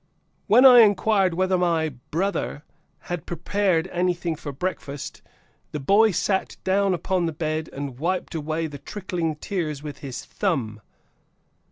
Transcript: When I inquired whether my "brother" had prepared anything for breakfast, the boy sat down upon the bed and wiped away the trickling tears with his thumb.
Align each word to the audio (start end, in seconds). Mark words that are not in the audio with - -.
When 0.47 0.65
I 0.65 0.79
inquired 0.79 1.35
whether 1.35 1.59
my 1.59 1.89
"brother" 2.09 2.63
had 3.01 3.27
prepared 3.27 3.85
anything 3.89 4.35
for 4.35 4.51
breakfast, 4.51 5.21
the 5.73 5.79
boy 5.79 6.09
sat 6.09 6.57
down 6.63 6.95
upon 6.95 7.27
the 7.27 7.31
bed 7.31 7.69
and 7.71 7.99
wiped 7.99 8.33
away 8.33 8.65
the 8.65 8.79
trickling 8.79 9.35
tears 9.35 9.83
with 9.83 9.99
his 9.99 10.25
thumb. 10.25 10.81